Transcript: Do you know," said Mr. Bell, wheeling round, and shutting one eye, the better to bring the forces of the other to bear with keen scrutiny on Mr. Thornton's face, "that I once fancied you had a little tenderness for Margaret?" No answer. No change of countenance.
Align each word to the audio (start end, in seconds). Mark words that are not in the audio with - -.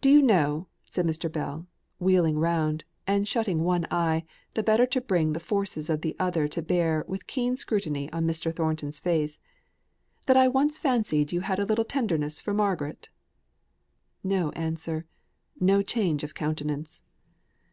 Do 0.00 0.08
you 0.08 0.22
know," 0.22 0.68
said 0.84 1.04
Mr. 1.04 1.26
Bell, 1.28 1.66
wheeling 1.98 2.38
round, 2.38 2.84
and 3.08 3.26
shutting 3.26 3.64
one 3.64 3.88
eye, 3.90 4.24
the 4.52 4.62
better 4.62 4.86
to 4.86 5.00
bring 5.00 5.32
the 5.32 5.40
forces 5.40 5.90
of 5.90 6.00
the 6.00 6.14
other 6.16 6.46
to 6.46 6.62
bear 6.62 7.04
with 7.08 7.26
keen 7.26 7.56
scrutiny 7.56 8.08
on 8.12 8.24
Mr. 8.24 8.54
Thornton's 8.54 9.00
face, 9.00 9.40
"that 10.26 10.36
I 10.36 10.46
once 10.46 10.78
fancied 10.78 11.32
you 11.32 11.40
had 11.40 11.58
a 11.58 11.64
little 11.66 11.84
tenderness 11.84 12.40
for 12.40 12.54
Margaret?" 12.54 13.08
No 14.22 14.50
answer. 14.50 15.06
No 15.58 15.82
change 15.82 16.22
of 16.22 16.34
countenance. 16.34 17.02